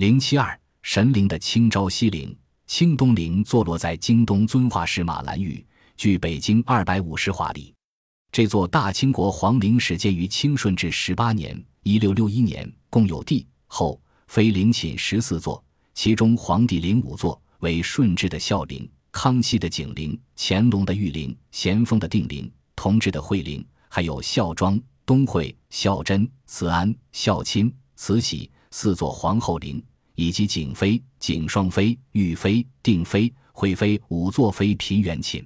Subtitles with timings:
[0.00, 2.34] 零七二神灵的清昭西陵，
[2.66, 5.62] 清东陵坐落在京东遵化市马兰峪，
[5.94, 7.74] 距北京二百五十华里。
[8.32, 29.78] 这座大清国皇陵始建于清顺治十八年（一六六一年），共有帝后妃陵寝十四座，其中皇帝陵五座，为顺治的孝陵、康熙的景陵、乾隆的裕陵、咸丰的定陵、同治的惠陵，还有孝庄、东惠、孝贞、慈安、孝钦、慈禧四座皇后陵。
[30.20, 35.42] 以及景妃、景双妃、玉妃、定妃、惠妃五座妃嫔元寝。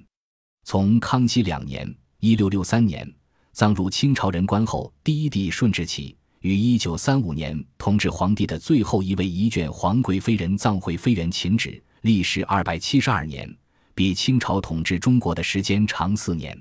[0.65, 3.09] 从康熙两年（一六六三年）
[3.55, 13.49] 葬入清朝人棺后，第一帝顺治起，于一九三五年同治皇帝的最后一位遗眷皇贵妃人葬惠妃元寝止，历时二百七十二年，
[13.93, 16.53] 比清朝统治中国的时间长四年。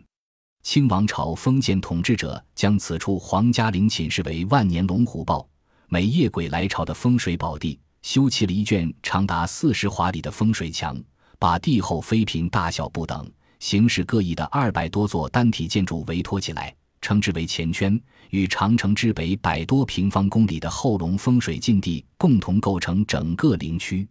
[0.62, 5.45] 清王朝封建统治者将此处皇家陵寝视为万年龙虎豹、
[5.89, 7.77] 每夜鬼来朝的风水宝地。
[8.05, 10.95] 修砌了一卷长达四十华里的风水墙，
[11.39, 24.06] 把帝后妃嫔大小不等、形式各异的二百多座单体建筑围托起来，称之为前圈，与长城之北百多平方公里的后龙风水禁地共同构成整个陵区。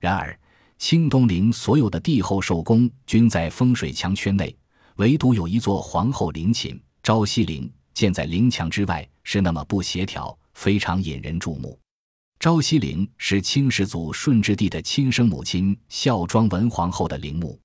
[0.00, 0.34] 然而，
[0.78, 4.56] 清东陵所有的帝后寿宫均在风水墙圈内，
[4.96, 11.78] 唯独有一座皇后陵寝昭西陵建在陵墙之外，是那么不协调，非常引人注目。
[12.38, 17.58] 昭西陵是清世祖顺治帝的亲生母亲孝庄文皇后的陵墓，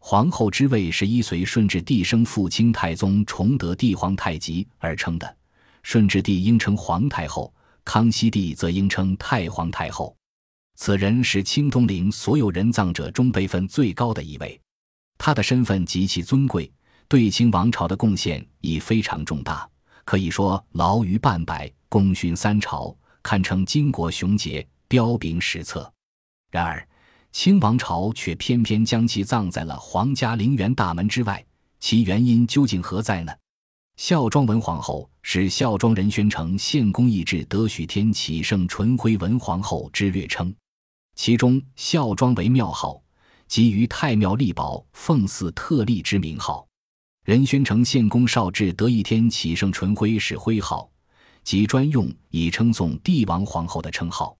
[0.00, 5.36] 皇后之位是依随顺治帝生父清太宗崇德帝皇太极而称的。
[5.84, 7.52] 顺治帝应称皇太后，
[7.84, 10.14] 康熙帝则应称太皇太后。
[10.74, 14.60] 此人是清东陵所有人葬者中辈分最高的一位，
[15.16, 16.70] 他的身份极其尊贵，
[17.06, 19.66] 对清王朝的贡献已非常重大，
[20.04, 22.94] 可以说劳于半百，功勋三朝。
[23.22, 25.92] 堪称巾帼雄杰，彪炳史册。
[26.50, 26.88] 然而，
[27.30, 31.44] 清王朝却偏偏将其葬在了皇家陵园大门之外，
[31.78, 33.32] 其原因究竟何在呢？
[33.96, 40.54] 孝庄文皇后是孝庄仁宣城献公义志德许天启圣纯徽文皇后之略称，
[41.16, 43.02] 其中孝庄为庙号，
[43.48, 46.64] 即于太庙立宝奉祀特立之名号；
[47.24, 50.88] 仁宣城献公少志德义天启圣纯徽是徽号。
[51.48, 54.36] 即专用以称颂帝王皇后的称号，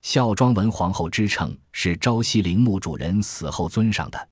[0.00, 4.28] 孝庄文皇后之称是昭西陵墓主人死后尊上的。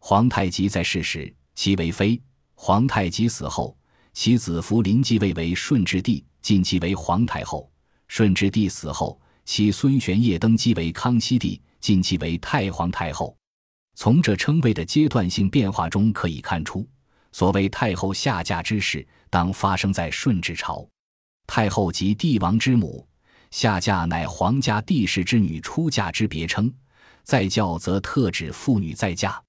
[0.00, 2.20] 皇太极在世时，其为妃；
[2.56, 3.78] 皇太极死后，
[4.12, 7.70] 其子福临继位为顺治帝，晋其为皇太后。
[8.08, 13.36] 顺治帝死后，其孙玄烨登基为康熙帝，晋其为太皇太后。
[13.94, 16.84] 从这称谓的阶段性变化中可以看出，
[17.30, 20.84] 所谓太后下嫁之事，当发生在顺治朝。
[21.52, 23.04] 太后即帝王之母，
[23.50, 26.72] 下嫁乃皇家帝室之女出嫁之别称。
[27.24, 29.42] 再教则特指妇女再嫁。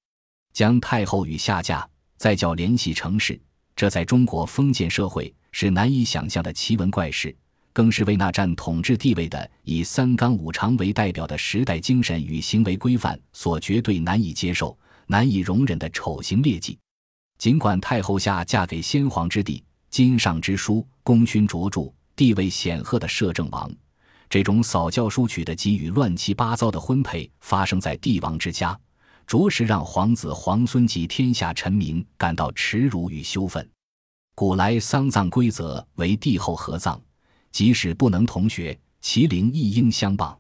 [0.52, 3.40] 将太后与下嫁、再教联系成事，
[3.76, 7.36] 这在中国封建社会是难以想象的奇闻怪事，
[7.72, 14.76] 更是为那占统治地位的以三纲五常为代表的时代精神与行为规范所绝对难以接受、
[15.06, 16.80] 难以容忍的丑行劣迹。
[17.38, 19.64] 尽管太后下嫁给先皇之弟。
[19.92, 23.70] 金上之书，功勋卓著、地位显赫的摄政王，
[24.30, 28.80] 这种扫教书曲的给予乱七八糟的婚配，发生在帝王之家，
[29.28, 33.70] 着实让皇子皇孙及天下臣民感到耻辱与羞愤。
[34.34, 36.98] 古来丧葬规则为帝后合葬，
[37.52, 40.40] 即使不能同穴，其灵亦应相傍。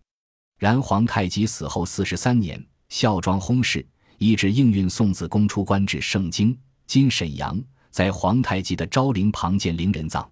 [0.59, 3.85] 然皇太极死后四十三年，孝庄薨逝，
[4.17, 6.57] 一直应运送子宫出关至盛京
[6.88, 7.61] （今沈阳）。
[7.91, 10.28] 在皇太极的昭陵旁建陵人葬，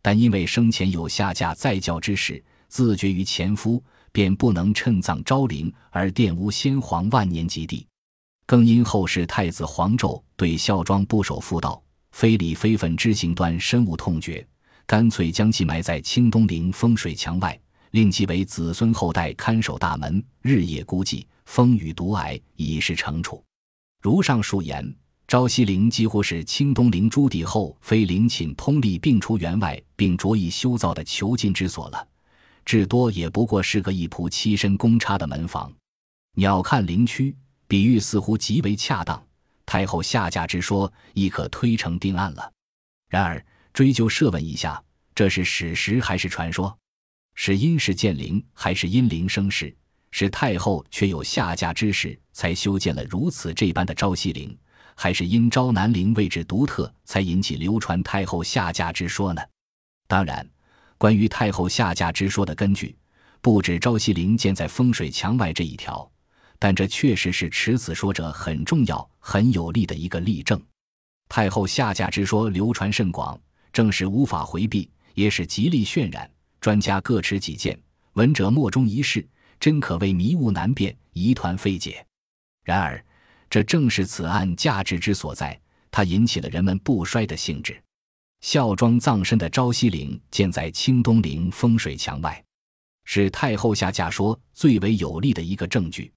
[0.00, 7.86] 但因为生前有下嫁再教之事，自绝于前夫，便不能趁葬昭陵而玷污先皇万年吉地。
[8.46, 11.80] 更因后世太子皇胄对孝庄不守妇道、
[12.10, 14.46] 非礼非分之行端深恶痛绝，
[14.86, 17.58] 干脆将其埋在清东陵风水墙外，
[17.92, 23.44] 令其为子孙后代看守大门，日夜孤寂，风雨独挨，以示惩处。
[24.00, 24.94] 如上述言。
[25.32, 32.06] 昭西陵几乎是清东陵朱棣后妃陵寝通力并出园外，并着意修造的囚禁之所了，
[32.66, 35.72] 至多也不过是个一仆七身公差的门房。
[36.34, 37.34] 鸟瞰陵区，
[37.66, 39.26] 比喻似乎极为恰当。
[39.64, 42.52] 太后下嫁之说亦可推成定案了。
[43.08, 43.42] 然而
[43.72, 46.76] 追究设问一下，这是史实还是传说？
[47.36, 49.74] 是因事建陵，还是因陵生事？
[50.10, 54.54] 是太后却有下嫁之事，才修建了如此这般的昭西陵？
[54.94, 59.42] 还是因昭南陵位置独特，才引起流传太后下嫁之说呢？
[60.06, 60.46] 当然，
[60.98, 62.96] 关于太后下嫁之说的根据，
[63.40, 66.08] 不止昭西陵建在风水墙外这一条，
[66.58, 70.60] 但这确实是持此说者很重要、很有力的一个例证。
[71.28, 73.40] 太后下嫁之说流传甚广，
[73.72, 76.30] 正是无法回避，也是极力渲染。
[76.60, 77.76] 专家各持己见，
[78.12, 79.26] 闻者莫衷一是，
[79.58, 82.04] 真可谓迷雾难辨，疑团非解。
[82.62, 83.02] 然而，
[83.52, 85.60] 这正是此案价值之所在，
[85.90, 87.78] 它引起了人们不衰的兴致。
[88.40, 92.42] 孝庄葬身的昭西陵建在清东陵风水墙外。
[93.04, 96.10] 是太后下嫁说最为有力的一个证据。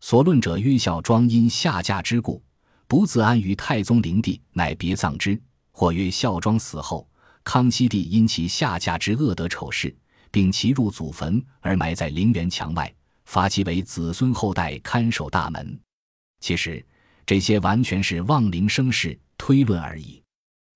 [0.00, 2.42] 所论者曰：孝庄因下嫁之故，
[2.88, 5.38] 不自安于太宗陵地，乃别葬之；
[5.70, 7.08] 或曰孝庄死后，
[7.44, 9.94] 康熙帝因其下嫁之恶德丑事，
[10.32, 12.92] 并其入祖坟而埋在陵园墙外，
[13.24, 15.78] 罚其为子孙后代看守大门。
[16.42, 16.84] 其实
[17.24, 20.20] 这些完全是望陵生事推论而已。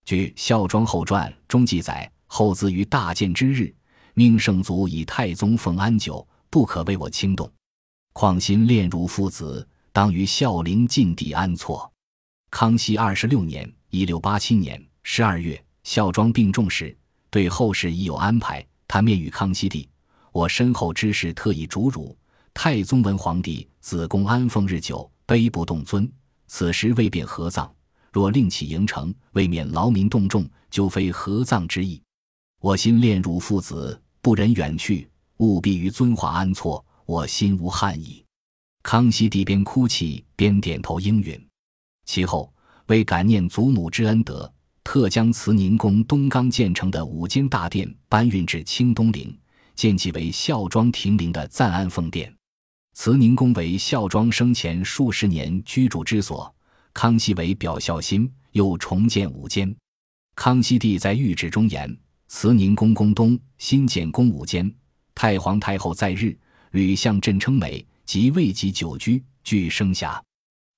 [0.04, 3.74] 据《孝庄后传》中记载，后自于大建之日。
[4.14, 7.52] 命圣祖以太宗奉安久，不可为我轻动。
[8.14, 11.92] 况心恋如父子，当于孝陵尽地安措。
[12.50, 16.96] 康熙二十六年（一六八七年）十二月，孝庄病重时，
[17.28, 18.64] 对后事已有安排。
[18.88, 19.86] 他面谕康熙帝
[20.32, 22.16] ：“我身后之事，特意嘱汝。
[22.54, 26.10] 太宗文皇帝子宫安奉日久，碑不动尊。
[26.46, 27.70] 此时未便合葬，
[28.12, 32.00] 若另起营城，未免劳民动众，就非合葬之意。
[32.60, 38.24] 我心恋汝父子。”不忍远去，务必于尊华安措，我心无憾矣。
[38.82, 41.40] 康熙帝边哭泣边点头应允。
[42.06, 42.52] 其后
[42.86, 44.52] 为感念祖母之恩德，
[44.82, 49.32] 特将慈宁宫东刚建成的五间大殿搬运至清东陵，
[49.76, 52.35] 建即为孝庄亭陵的暂安奉殿。
[52.98, 56.52] 慈宁宫为孝庄生前数十年居住之所，
[56.94, 59.72] 康熙为表孝心，又重建五间。
[60.34, 61.94] 康熙帝在谕旨中言。
[62.28, 64.74] 慈宁宫宫东新建宫五间，
[65.14, 66.34] 太皇太后在日，
[66.70, 70.18] 吕相镇称美，即未及久居，具生暇。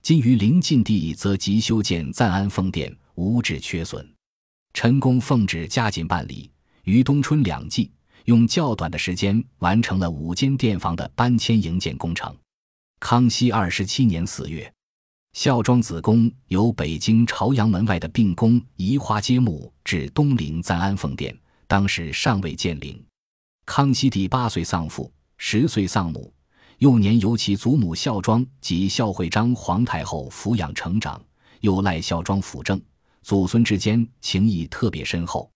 [0.02, 4.04] 今于临近地，则即修建暂安奉殿，无止缺损。
[4.74, 6.50] 陈公奉旨加紧办理，
[6.82, 7.92] 于冬春两季，
[8.28, 12.36] 用较短的时间完成了五间殿房的搬迁营建工程。
[13.00, 14.70] 康熙二十七年四月。
[15.32, 21.34] 孝庄子宫由北京朝阳门外的并宫移花接木至东陵暂安奉殿，
[21.66, 23.02] 当时尚未建陵。
[23.64, 26.30] 康熙帝八岁丧父，十岁丧母，
[26.78, 31.18] 幼年由其祖母孝庄及孝惠章皇太后抚养成长，
[31.60, 32.78] 又赖孝庄辅政，
[33.22, 35.50] 祖孙之间情谊特别深厚。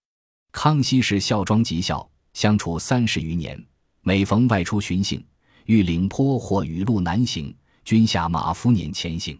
[0.53, 3.63] 康熙时孝庄极孝，相处三十余年，
[4.01, 5.25] 每逢外出巡幸，
[5.67, 9.39] 遇岭坡或雨路难行，均下马夫辇前行。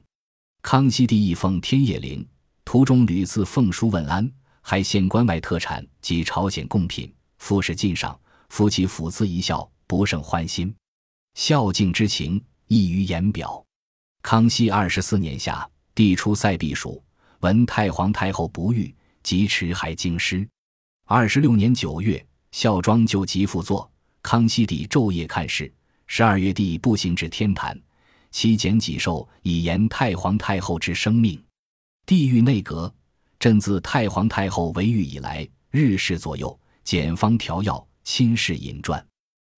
[0.61, 2.27] 康熙帝亦奉天野陵，
[2.65, 4.31] 途中屡次奉书问安，
[4.61, 8.19] 还献关外特产及朝鲜贡品，夫士进赏，
[8.49, 10.73] 夫妻抚子一笑，不胜欢心，
[11.35, 13.65] 孝敬之情溢于言表。
[14.23, 17.03] 康熙二十四年夏，帝出塞避暑，
[17.41, 20.49] 闻太皇太后不愈，即驰海京师。
[21.07, 23.91] 二十六年九月，孝庄就疾复坐，
[24.23, 25.73] 康熙帝昼夜看事。
[26.07, 27.79] 十二月，帝步行至天坛。
[28.31, 31.43] 其简己寿，以延太皇太后之生命。
[32.07, 32.93] 地狱内阁，
[33.39, 39.05] 朕自太皇太后为御以来，日事左右，简方调药，亲事引传。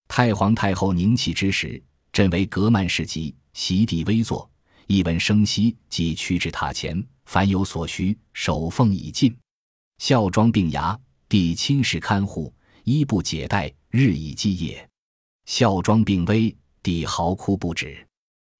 [0.06, 1.82] 太皇太后宁气之时，
[2.12, 4.48] 朕为隔慢侍疾，席地微坐，
[4.86, 9.36] 一闻声息，即趋至榻前，凡有所需，守奉以尽。
[9.98, 10.96] 孝庄病牙，
[11.28, 12.52] 帝亲事看护，
[12.84, 14.86] 衣不解带，日以继夜。
[15.46, 18.06] 孝庄病危，帝嚎哭不止。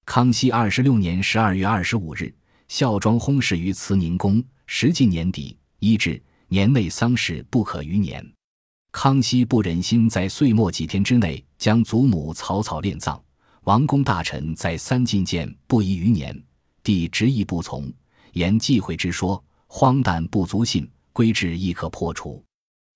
[0.03, 2.33] 康熙二十六年十二月二十五日，
[2.67, 4.43] 孝庄薨逝于慈宁宫。
[4.65, 8.27] 时近年底，医治年内丧事不可逾年。
[8.91, 13.21] 康熙不忍心在岁末几天之内将祖母草草殓葬，
[13.65, 16.35] 王公大臣在三进谏，不宜逾年。
[16.81, 17.91] 帝执意不从，
[18.33, 22.44] 言忌讳之说荒诞不足信，规制亦可破除。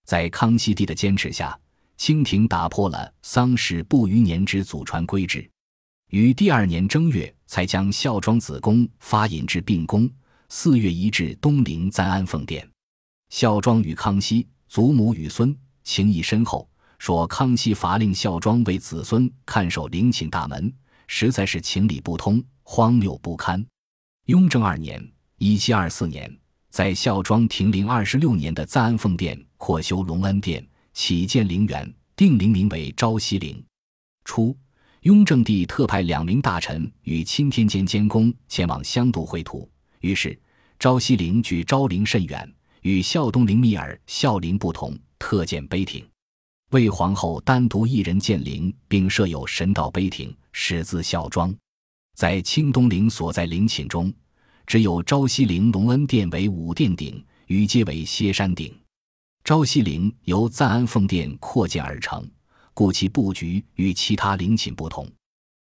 [0.09, 1.55] 在康熙帝的坚持下，
[1.95, 5.47] 清廷打破了丧事不逾年之祖传规制。
[6.09, 10.09] 于第二年正月，才将孝庄子宫发引至病宫，
[10.47, 12.67] 四月移至东陵暂安奉殿。
[13.29, 20.73] 孝庄与康熙祖母与孙情谊深厚，说康熙罚令孝庄为子孙看守陵寝大门，
[21.05, 23.63] 实在是情理不通，荒谬不堪。
[24.25, 26.35] 雍正二年（一七二四年），
[26.69, 33.63] 在孝庄停灵二十六年的暂安奉殿扩修隆恩殿，起建陵园，定陵名为昭西陵。
[34.23, 34.55] 初。
[35.03, 39.65] 雍正帝特派两名大臣与钦天监监工前往香度绘图，
[40.01, 40.37] 于是
[40.77, 46.05] 昭西陵距昭陵甚远，与孝东陵密尔孝陵不同，特建碑亭。
[46.71, 51.55] 魏皇后单独一人建陵，并设有神道碑亭，始自孝庄。
[52.17, 54.13] 在清东陵所在陵寝中，
[54.69, 58.71] 只有昭西陵隆恩殿为五殿顶，余皆为歇山顶。
[59.43, 62.23] 昭西陵由赞安奉殿扩建而成，
[62.75, 65.11] 故其布局与其他陵寝不同。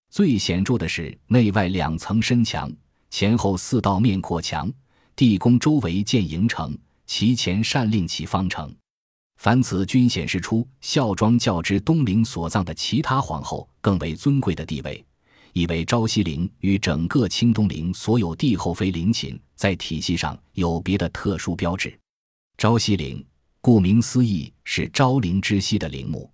[0.09, 2.67] 最显著的是内外两层深墙，
[3.11, 4.73] 前后四道面阔墙，
[5.15, 8.75] 地宫周围建营城，其前善令其方城。
[9.37, 15.05] 凡此均显示出孝庄较之东陵所葬的其他皇后更为尊贵的地位，
[15.55, 21.97] 以为昭西陵与整个清东陵所有帝后妃陵寝在体系上有别的特殊标志。
[22.57, 23.25] 昭西陵
[23.61, 26.29] 顾名思义是昭陵之西的陵墓。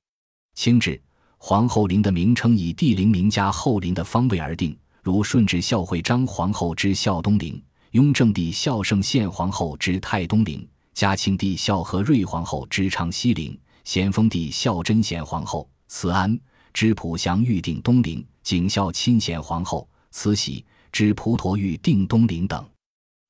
[0.55, 0.99] 清制
[1.37, 10.67] 皇后陵的名称以帝陵名加后陵的方位而定，如顺治孝惠章皇后之孝东陵，雍正帝孝圣宪皇后之太东陵。
[10.95, 16.37] 嘉庆帝孝和瑞皇后之昌西陵，咸丰帝孝贞贤皇后慈安
[16.73, 22.67] 之普祥玉定东陵，景孝亲贤皇后慈禧之普陀玉定东陵等。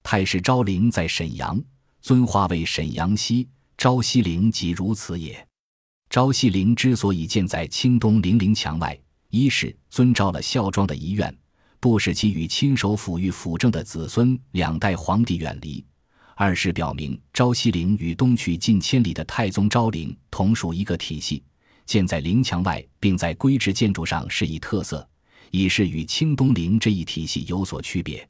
[0.03, 1.61] 太师昭陵在沈阳，
[2.01, 5.47] 尊化为沈阳西昭西陵，即如此也。
[6.09, 8.99] 昭西陵之所以建在清东陵陵墙外，
[9.29, 11.33] 一是遵照了孝庄的遗愿，
[11.79, 15.85] 不使其与亲手抚育辅政的子孙两代皇帝远离。
[16.35, 21.43] 二是表明昭西陵与东去近千里的太宗昭陵同属一个体系，
[21.91, 25.05] 建在陵墙外，并在规制建筑上施以特色，
[25.49, 28.25] 以示与清东陵这一体系有所区别。